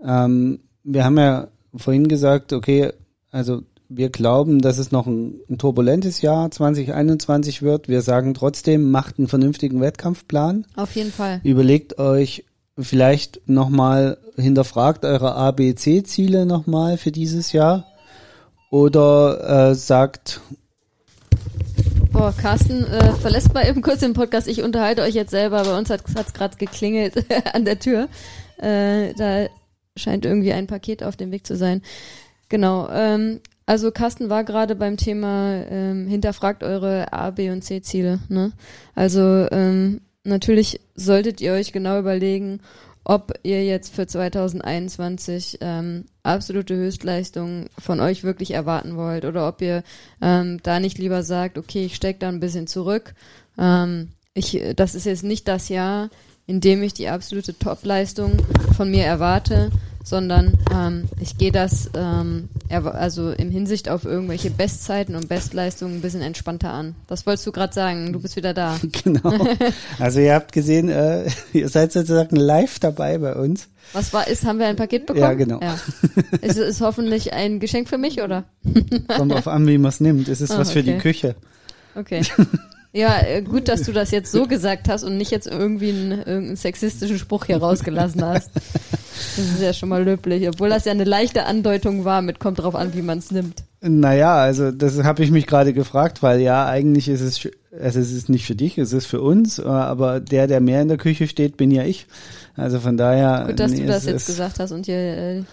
[0.03, 2.91] Ähm, wir haben ja vorhin gesagt, okay,
[3.31, 7.87] also wir glauben, dass es noch ein, ein, turbulentes Jahr 2021 wird.
[7.87, 10.65] Wir sagen trotzdem, macht einen vernünftigen Wettkampfplan.
[10.75, 11.41] Auf jeden Fall.
[11.43, 12.45] Überlegt euch
[12.77, 17.85] vielleicht nochmal, hinterfragt eure A, B, C-Ziele nochmal für dieses Jahr.
[18.71, 20.41] Oder äh, sagt,
[22.11, 24.47] Boah, Carsten, äh, verlässt mal eben kurz den Podcast.
[24.47, 25.63] Ich unterhalte euch jetzt selber.
[25.63, 28.07] Bei uns hat es gerade geklingelt an der Tür.
[28.57, 29.47] Äh, da
[29.95, 31.81] scheint irgendwie ein Paket auf dem Weg zu sein.
[32.49, 32.89] Genau.
[32.89, 38.19] Ähm, also Carsten war gerade beim Thema ähm, hinterfragt eure A, B und C Ziele.
[38.29, 38.51] Ne?
[38.93, 42.59] Also ähm, natürlich solltet ihr euch genau überlegen,
[43.03, 49.61] ob ihr jetzt für 2021 ähm, absolute Höchstleistungen von euch wirklich erwarten wollt oder ob
[49.61, 49.83] ihr
[50.21, 53.13] ähm, da nicht lieber sagt, okay, ich stecke da ein bisschen zurück.
[53.59, 56.09] Ähm, ich, das ist jetzt nicht das Jahr,
[56.47, 58.37] in dem ich die absolute Topleistung
[58.75, 59.71] von mir erwarte,
[60.05, 66.01] sondern ähm, ich gehe das ähm, also im Hinsicht auf irgendwelche Bestzeiten und Bestleistungen ein
[66.01, 66.93] bisschen entspannter an.
[67.07, 68.77] Das wolltest du gerade sagen, du bist wieder da.
[69.03, 69.47] Genau.
[69.99, 73.67] Also ihr habt gesehen, äh, ihr seid sozusagen live dabei bei uns.
[73.93, 75.23] Was war ist, haben wir ein Paket bekommen?
[75.23, 75.59] Ja, genau.
[75.59, 75.77] Ja.
[76.41, 78.45] Ist es hoffentlich ein Geschenk für mich, oder?
[79.07, 80.27] Kommt auf an, wie man es nimmt.
[80.27, 80.79] Es ist oh, was okay.
[80.79, 81.35] für die Küche.
[81.95, 82.21] Okay.
[82.95, 86.11] Ja, äh, gut, dass du das jetzt so gesagt hast und nicht jetzt irgendwie einen,
[86.11, 88.51] irgendeinen sexistischen Spruch hier rausgelassen hast.
[88.55, 92.59] Das ist ja schon mal löblich, obwohl das ja eine leichte Andeutung war mit kommt
[92.59, 93.63] drauf an, wie man es nimmt.
[93.81, 98.13] Naja, also das habe ich mich gerade gefragt, weil ja, eigentlich ist es, also es
[98.13, 101.27] ist nicht für dich, es ist für uns, aber der, der mehr in der Küche
[101.27, 102.07] steht, bin ja ich.
[102.55, 103.45] Also von daher.
[103.47, 105.43] Gut, dass nee, du das jetzt gesagt hast und hier äh, äh,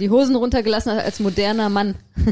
[0.00, 1.94] die Hosen runtergelassen hat als moderner Mann.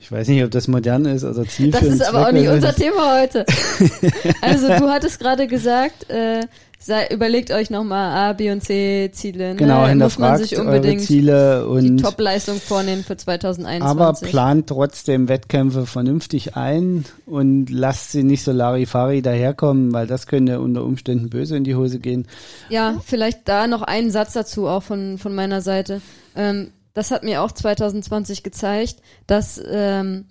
[0.00, 1.74] ich weiß nicht, ob das modern ist oder zielführend.
[1.74, 3.46] Das ist aber auch nicht unser Thema heute.
[4.40, 6.40] also du hattest gerade gesagt, äh,
[6.80, 9.50] sei, überlegt euch nochmal A, B und C Ziele.
[9.50, 9.56] Ne?
[9.56, 13.88] Genau, Muss man sich unbedingt Ziele und die Topleistung vornehmen für 2021.
[13.88, 20.26] Aber plant trotzdem Wettkämpfe vernünftig ein und lasst sie nicht so Larifari daherkommen, weil das
[20.26, 22.26] könnte unter Umständen böse in die Hose gehen.
[22.68, 26.00] Ja, vielleicht da noch einen Satz dazu auch von, von meiner Seite.
[26.36, 30.26] Ähm, das hat mir auch 2020 gezeigt, dass ähm,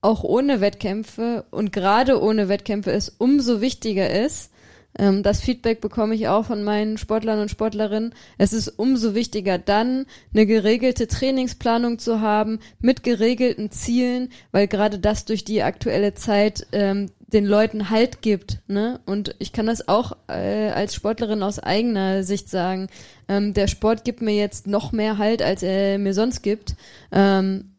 [0.00, 4.50] auch ohne Wettkämpfe und gerade ohne Wettkämpfe es umso wichtiger ist,
[4.98, 8.14] ähm, das Feedback bekomme ich auch von meinen Sportlern und Sportlerinnen.
[8.38, 14.98] Es ist umso wichtiger dann, eine geregelte Trainingsplanung zu haben mit geregelten Zielen, weil gerade
[14.98, 18.60] das durch die aktuelle Zeit ähm, den Leuten Halt gibt.
[18.66, 19.00] Ne?
[19.04, 22.88] Und ich kann das auch äh, als Sportlerin aus eigener Sicht sagen.
[23.28, 26.76] Ähm, der Sport gibt mir jetzt noch mehr Halt, als er mir sonst gibt.
[27.12, 27.76] Ähm,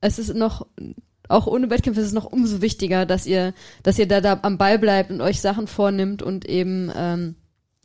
[0.00, 0.66] es ist noch
[1.28, 4.58] auch ohne Wettkämpfe ist es noch umso wichtiger, dass ihr, dass ihr da, da am
[4.58, 7.34] Ball bleibt und euch Sachen vornimmt und eben ähm,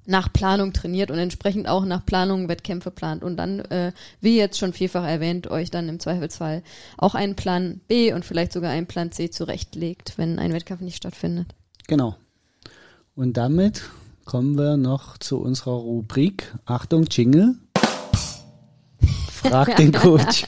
[0.09, 3.91] nach Planung trainiert und entsprechend auch nach Planung Wettkämpfe plant und dann, äh,
[4.21, 6.63] wie jetzt schon vielfach erwähnt, euch dann im Zweifelsfall
[6.97, 10.97] auch einen Plan B und vielleicht sogar einen Plan C zurechtlegt, wenn ein Wettkampf nicht
[10.97, 11.53] stattfindet.
[11.87, 12.15] Genau.
[13.15, 13.83] Und damit
[14.25, 17.55] kommen wir noch zu unserer Rubrik Achtung Jingle.
[19.31, 20.45] Frag den Coach.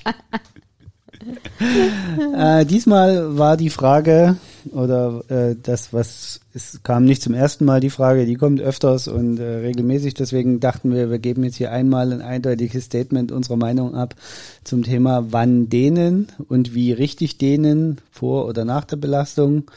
[2.35, 4.37] äh, diesmal war die Frage,
[4.71, 9.07] oder äh, das, was es kam nicht zum ersten Mal die Frage, die kommt öfters
[9.07, 10.13] und äh, regelmäßig.
[10.13, 14.15] Deswegen dachten wir, wir geben jetzt hier einmal ein eindeutiges Statement unserer Meinung ab
[14.63, 19.69] zum Thema, wann dehnen und wie richtig dehnen vor oder nach der Belastung.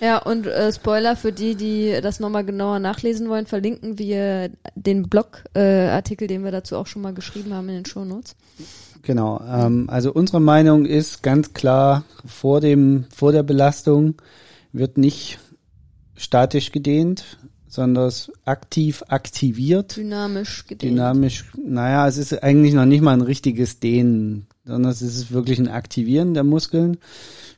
[0.00, 5.08] Ja, und äh, Spoiler für die, die das nochmal genauer nachlesen wollen, verlinken wir den
[5.08, 8.36] Blogartikel, äh, den wir dazu auch schon mal geschrieben haben in den Shownotes.
[9.04, 9.40] Genau.
[9.46, 14.14] Ähm, also unsere Meinung ist ganz klar, vor dem, vor der Belastung
[14.72, 15.38] wird nicht
[16.16, 17.38] statisch gedehnt,
[17.68, 18.12] sondern
[18.44, 19.96] aktiv aktiviert.
[19.96, 20.92] Dynamisch gedehnt.
[20.92, 25.58] Dynamisch, naja, es ist eigentlich noch nicht mal ein richtiges Dehnen, sondern es ist wirklich
[25.58, 26.98] ein Aktivieren der Muskeln.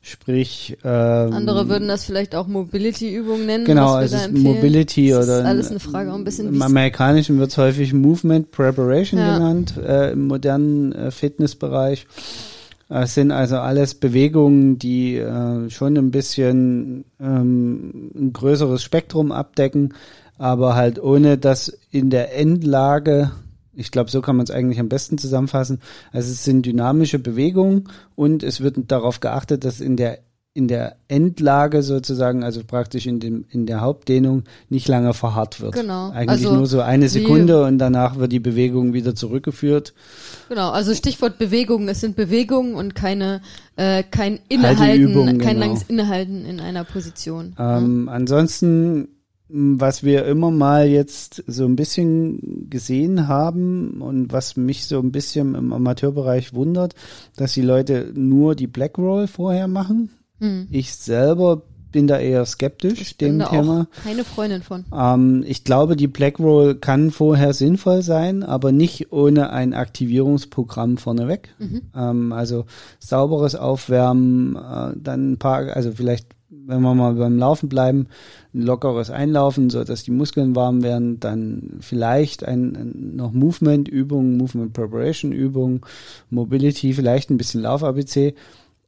[0.03, 3.65] Sprich, ähm, andere würden das vielleicht auch Mobility-Übung nennen.
[3.65, 6.47] Genau, es ist Mobility das oder ist alles eine Frage auch ein bisschen.
[6.47, 9.35] Im Amerikanischen wird es häufig Movement Preparation ja.
[9.37, 12.07] genannt äh, im modernen äh, Fitnessbereich.
[12.89, 19.95] Es sind also alles Bewegungen, die äh, schon ein bisschen ähm, ein größeres Spektrum abdecken,
[20.39, 23.33] aber halt ohne dass in der Endlage
[23.77, 25.81] ich glaube, so kann man es eigentlich am besten zusammenfassen.
[26.13, 30.19] Also es sind dynamische Bewegungen und es wird darauf geachtet, dass in der
[30.57, 35.75] in der Endlage sozusagen, also praktisch in dem in der Hauptdehnung nicht lange verharrt wird.
[35.75, 36.09] Genau.
[36.09, 39.93] Eigentlich also nur so eine Sekunde und danach wird die Bewegung wieder zurückgeführt.
[40.49, 40.71] Genau.
[40.71, 41.89] Also Stichwort Bewegung.
[41.89, 43.43] Es sind Bewegungen und keine
[43.77, 45.61] äh, kein Innehalten, kein genau.
[45.61, 47.55] langes Innehalten in einer Position.
[47.59, 48.13] Ähm, ja.
[48.15, 49.09] Ansonsten
[49.49, 55.13] was wir immer mal jetzt so ein bisschen gesehen haben und was mich so ein
[55.13, 56.95] bisschen im Amateurbereich wundert,
[57.37, 60.11] dass die Leute nur die Black Roll vorher machen.
[60.41, 60.67] Hm.
[60.71, 63.89] Ich selber bin da eher skeptisch ich dem Thema.
[64.05, 64.85] Keine Freundin von.
[64.93, 70.99] Ähm, ich glaube, die Black Roll kann vorher sinnvoll sein, aber nicht ohne ein Aktivierungsprogramm
[70.99, 71.55] vorneweg.
[71.59, 71.83] Mhm.
[71.97, 72.67] Ähm, also
[72.99, 78.09] sauberes Aufwärmen, äh, dann ein paar, also vielleicht wenn wir mal beim Laufen bleiben,
[78.55, 83.89] ein lockeres Einlaufen, so dass die Muskeln warm werden, dann vielleicht ein, ein noch Movement
[83.89, 85.85] Übung, Movement Preparation Übung,
[86.31, 88.35] Mobility, vielleicht ein bisschen Lauf ABC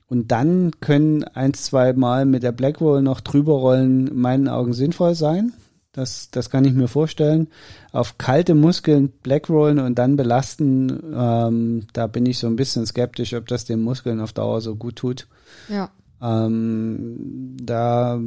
[0.09, 4.49] und dann können ein, zwei Mal mit der Black Roll noch drüber rollen, in meinen
[4.49, 5.53] Augen sinnvoll sein.
[5.93, 7.49] Das, das kann ich mir vorstellen.
[7.93, 12.87] Auf kalte Muskeln Black rollen und dann belasten, ähm, da bin ich so ein bisschen
[12.87, 15.27] skeptisch, ob das den Muskeln auf Dauer so gut tut.
[15.69, 15.91] Ja.
[16.23, 18.21] Ähm, da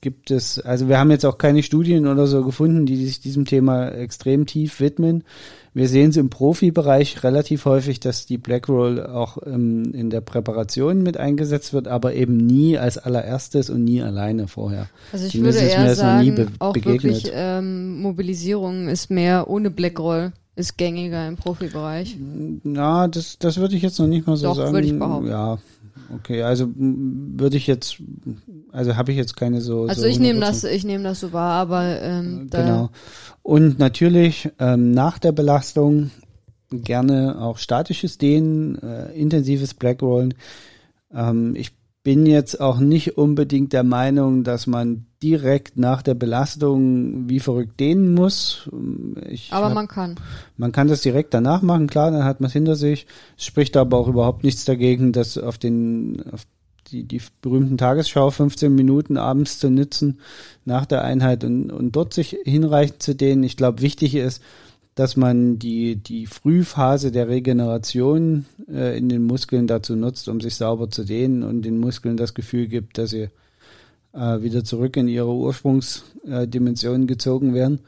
[0.00, 3.44] gibt es, also wir haben jetzt auch keine Studien oder so gefunden, die sich diesem
[3.44, 5.24] Thema extrem tief widmen.
[5.74, 10.20] Wir sehen es im Profibereich relativ häufig, dass die Black Roll auch ähm, in der
[10.20, 14.88] Präparation mit eingesetzt wird, aber eben nie als allererstes und nie alleine vorher.
[15.12, 17.04] Also ich Zumindest würde eher sagen, be auch begegnet.
[17.04, 22.16] wirklich ähm, Mobilisierung ist mehr ohne Black Roll ist gängiger im Profibereich.
[22.64, 24.72] Na, das, das würde ich jetzt noch nicht mal so Doch, sagen.
[24.72, 25.28] würde ich behaupten.
[25.28, 25.58] Ja,
[26.14, 28.02] Okay, also würde ich jetzt,
[28.72, 29.84] also habe ich jetzt keine so.
[29.84, 32.90] Also so ich nehme das, ich nehme das so wahr, aber ähm, genau.
[33.42, 36.10] Und natürlich ähm, nach der Belastung
[36.70, 40.34] gerne auch statisches Dehnen, äh, intensives Blackrollen.
[41.14, 41.72] Ähm, ich
[42.08, 47.78] bin jetzt auch nicht unbedingt der Meinung, dass man direkt nach der Belastung wie verrückt
[47.80, 48.66] dehnen muss.
[49.28, 50.14] Ich aber hab, man kann.
[50.56, 53.06] Man kann das direkt danach machen, klar, dann hat man es hinter sich.
[53.36, 56.46] Es spricht aber auch überhaupt nichts dagegen, das auf den, auf
[56.90, 60.18] die, die berühmten Tagesschau 15 Minuten abends zu nutzen
[60.64, 63.44] nach der Einheit und, und dort sich hinreichend zu dehnen.
[63.44, 64.42] Ich glaube, wichtig ist,
[64.98, 70.56] dass man die, die Frühphase der Regeneration äh, in den Muskeln dazu nutzt, um sich
[70.56, 73.28] sauber zu dehnen und den Muskeln das Gefühl gibt, dass sie
[74.12, 77.78] äh, wieder zurück in ihre Ursprungsdimensionen äh, gezogen werden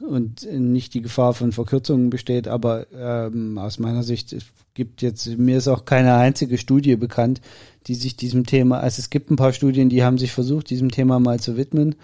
[0.00, 2.48] und nicht die Gefahr von Verkürzungen besteht.
[2.48, 7.40] Aber ähm, aus meiner Sicht es gibt jetzt, mir ist auch keine einzige Studie bekannt,
[7.86, 10.90] die sich diesem Thema, also es gibt ein paar Studien, die haben sich versucht, diesem
[10.90, 11.94] Thema mal zu widmen.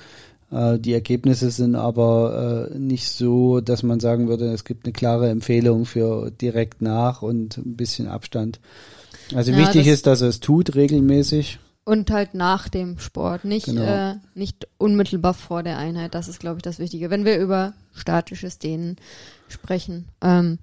[0.51, 4.93] Äh, die Ergebnisse sind aber äh, nicht so, dass man sagen würde, es gibt eine
[4.93, 8.61] klare Empfehlung für direkt nach und ein bisschen Abstand.
[9.35, 11.59] Also Ja, wichtig das- ist, dass er es tut regelmäßig.
[11.85, 13.83] Und halt nach dem Sport, nicht, Genau.
[13.83, 16.15] äh, nicht unmittelbar vor der Einheit.
[16.17, 17.11] Das ist, glaube ich, das Wichtige.
[17.11, 18.97] Wenn wir über statisches Dehnen
[19.49, 20.07] sprechen.
[20.21, 20.59] Ähm,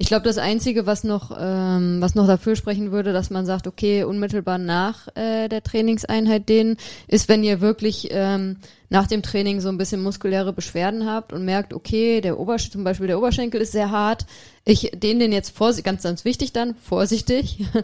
[0.00, 3.66] ich glaube, das Einzige, was noch, ähm, was noch dafür sprechen würde, dass man sagt,
[3.66, 6.76] okay, unmittelbar nach äh, der Trainingseinheit dehnen,
[7.08, 8.58] ist, wenn ihr wirklich ähm,
[8.90, 12.84] nach dem Training so ein bisschen muskuläre Beschwerden habt und merkt, okay, der Obersch zum
[12.84, 14.26] Beispiel der Oberschenkel ist sehr hart.
[14.64, 17.64] Ich dehne den jetzt vorsichtig, ganz, ganz wichtig dann, vorsichtig.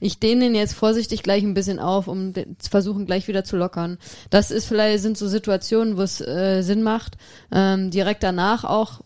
[0.00, 3.56] Ich dehne den jetzt vorsichtig gleich ein bisschen auf, um zu versuchen, gleich wieder zu
[3.56, 3.98] lockern.
[4.30, 7.16] Das ist vielleicht, sind so Situationen, wo es äh, Sinn macht,
[7.52, 9.02] ähm, direkt danach auch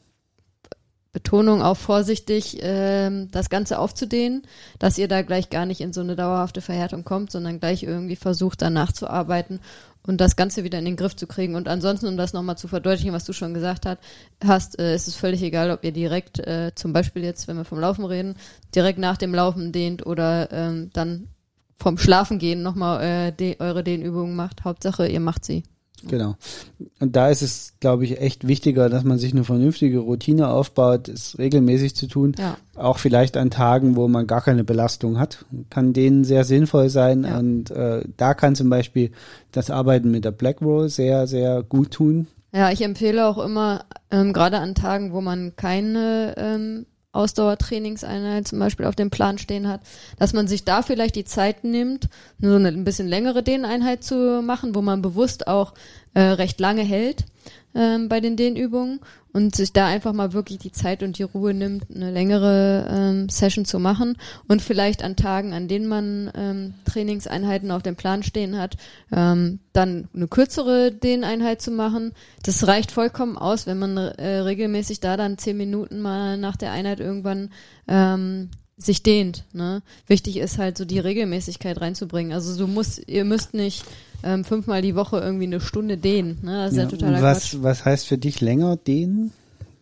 [1.16, 4.42] Betonung auf vorsichtig, ähm, das Ganze aufzudehnen,
[4.78, 8.16] dass ihr da gleich gar nicht in so eine dauerhafte Verhärtung kommt, sondern gleich irgendwie
[8.16, 9.60] versucht, danach zu arbeiten
[10.06, 11.54] und das Ganze wieder in den Griff zu kriegen.
[11.54, 13.98] Und ansonsten, um das nochmal zu verdeutlichen, was du schon gesagt hat,
[14.44, 17.64] hast, äh, ist es völlig egal, ob ihr direkt, äh, zum Beispiel jetzt, wenn wir
[17.64, 18.36] vom Laufen reden,
[18.74, 21.28] direkt nach dem Laufen dehnt oder ähm, dann
[21.78, 24.64] vom Schlafen gehen nochmal äh, de eure Dehnübungen macht.
[24.64, 25.62] Hauptsache, ihr macht sie.
[26.04, 26.36] Genau.
[27.00, 31.08] Und da ist es, glaube ich, echt wichtiger, dass man sich eine vernünftige Routine aufbaut,
[31.08, 32.34] es regelmäßig zu tun.
[32.38, 32.56] Ja.
[32.74, 37.24] Auch vielleicht an Tagen, wo man gar keine Belastung hat, kann denen sehr sinnvoll sein.
[37.24, 37.38] Ja.
[37.38, 39.10] Und äh, da kann zum Beispiel
[39.52, 42.28] das Arbeiten mit der Black Roll sehr, sehr gut tun.
[42.52, 48.58] Ja, ich empfehle auch immer, ähm, gerade an Tagen, wo man keine ähm, Ausdauertrainingseinheit zum
[48.58, 49.80] Beispiel auf dem Plan stehen hat,
[50.18, 54.04] dass man sich da vielleicht die Zeit nimmt, nur so eine ein bisschen längere Dehneinheit
[54.04, 55.72] zu machen, wo man bewusst auch
[56.14, 57.24] äh, recht lange hält
[57.74, 59.00] ähm, bei den Dehnübungen
[59.32, 63.28] und sich da einfach mal wirklich die Zeit und die Ruhe nimmt, eine längere ähm,
[63.28, 64.16] Session zu machen
[64.48, 68.76] und vielleicht an Tagen, an denen man ähm, Trainingseinheiten auf dem Plan stehen hat,
[69.12, 72.12] ähm, dann eine kürzere Dehneinheit zu machen.
[72.42, 76.72] Das reicht vollkommen aus, wenn man äh, regelmäßig da dann zehn Minuten mal nach der
[76.72, 77.50] Einheit irgendwann
[77.88, 79.44] ähm, sich dehnt.
[79.52, 79.82] Ne?
[80.06, 82.32] Wichtig ist halt so die Regelmäßigkeit reinzubringen.
[82.32, 83.84] Also du musst, ihr müsst nicht
[84.22, 86.38] ähm, fünfmal die Woche irgendwie eine Stunde dehnen.
[86.42, 86.64] Ne?
[86.64, 87.54] Das ist ja, Ja, totaler und Quatsch.
[87.54, 89.32] was, was heißt für dich länger dehnen?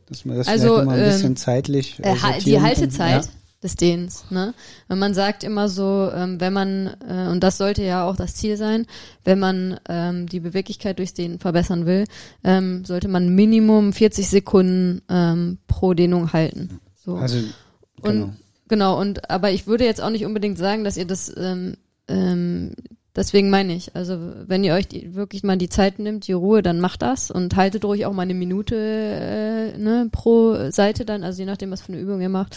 [0.08, 2.60] Dass man das Also, vielleicht mal ein bisschen ähm, zeitlich Äh, die?
[2.60, 3.30] Haltezeit Ja.
[3.62, 4.24] des Dehnens.
[4.30, 4.52] Ne?
[4.88, 8.34] Wenn man sagt immer so, ähm, wenn man, äh, und das sollte ja auch das
[8.34, 8.86] Ziel sein,
[9.24, 12.04] wenn man ähm, die Beweglichkeit durchs Dehnen verbessern will,
[12.44, 16.80] ähm, sollte man Minimum 40 Sekunden ähm, pro Dehnung halten.
[17.02, 17.16] So.
[17.16, 17.38] Also,
[18.02, 18.30] Und genau.
[18.68, 22.72] genau, und aber ich würde jetzt auch nicht unbedingt sagen, dass ihr das ähm, ähm,
[23.16, 26.62] deswegen meine ich, also wenn ihr euch die, wirklich mal die Zeit nimmt, die Ruhe,
[26.62, 31.24] dann macht das und haltet ruhig auch mal eine Minute äh, ne, pro Seite dann,
[31.24, 32.56] also je nachdem, was für eine Übung ihr macht.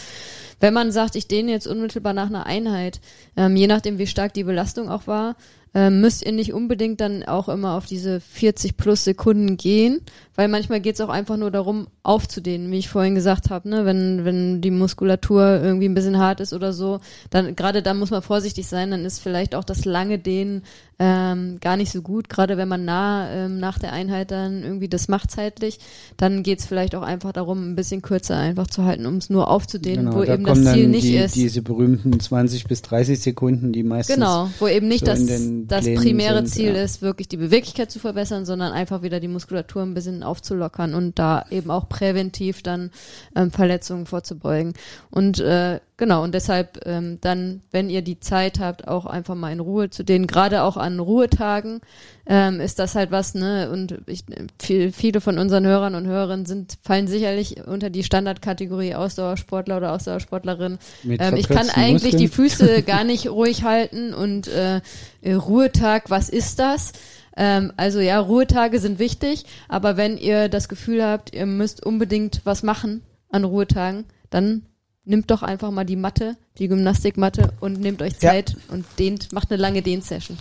[0.60, 3.00] Wenn man sagt, ich dehne jetzt unmittelbar nach einer Einheit,
[3.36, 5.36] ähm, je nachdem, wie stark die Belastung auch war,
[5.74, 10.00] ähm, müsst ihr nicht unbedingt dann auch immer auf diese 40 plus Sekunden gehen,
[10.34, 13.84] weil manchmal geht es auch einfach nur darum, aufzudehnen, wie ich vorhin gesagt habe, ne?
[13.84, 17.00] wenn, wenn die Muskulatur irgendwie ein bisschen hart ist oder so,
[17.30, 20.62] dann gerade da muss man vorsichtig sein, dann ist vielleicht auch das lange Dehnen
[21.00, 24.88] ähm, gar nicht so gut, gerade wenn man nah ähm, nach der Einheit dann irgendwie
[24.88, 25.78] das macht zeitlich,
[26.16, 29.30] dann geht es vielleicht auch einfach darum, ein bisschen kürzer einfach zu halten, um es
[29.30, 31.36] nur aufzudehnen, genau, wo da eben das Ziel dann nicht die, ist.
[31.36, 35.20] diese berühmten 20 bis 30 Sekunden, die meistens Genau, wo eben nicht so das,
[35.66, 36.82] das Plänen primäre sind, Ziel ja.
[36.82, 41.18] ist, wirklich die Beweglichkeit zu verbessern, sondern einfach wieder die Muskulatur ein bisschen aufzulockern und
[41.18, 42.90] da eben auch präventiv dann
[43.34, 44.74] ähm, Verletzungen vorzubeugen.
[45.10, 49.52] Und äh, genau, und deshalb ähm, dann, wenn ihr die Zeit habt, auch einfach mal
[49.52, 51.80] in Ruhe zu dehnen, gerade auch an Ruhetagen,
[52.24, 53.70] ähm, ist das halt was, ne?
[53.70, 54.24] Und ich,
[54.58, 59.92] viel, viele von unseren Hörern und Hörerinnen sind, fallen sicherlich unter die Standardkategorie Ausdauersportler oder
[59.92, 60.78] Ausdauersportlerin.
[61.06, 62.48] Ähm, ich kann eigentlich die Muskeln.
[62.48, 64.80] Füße gar nicht ruhig halten und äh,
[65.20, 66.92] äh, Ruhetag, was ist das?
[67.36, 72.42] Ähm, also ja, Ruhetage sind wichtig, aber wenn ihr das Gefühl habt, ihr müsst unbedingt
[72.44, 74.62] was machen an Ruhetagen, dann
[75.08, 78.30] nimmt doch einfach mal die Matte, die Gymnastikmatte und nehmt euch Ja.
[78.30, 80.38] Zeit und dehnt, macht eine lange Dehnsession.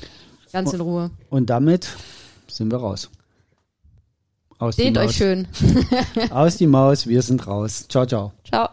[0.52, 1.12] Ganz in Ruhe.
[1.30, 1.90] Und damit
[2.48, 3.10] sind wir raus.
[4.60, 5.48] Aus die Dehnt euch schön.
[6.32, 7.86] Aus die Maus, wir sind raus.
[7.88, 8.34] Ciao, ciao.
[8.44, 8.70] Ciao.